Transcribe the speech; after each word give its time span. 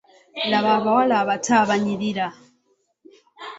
Laba 0.51 0.69
abawala 0.77 1.15
abato 1.21 1.51
abanyirira. 1.63 2.25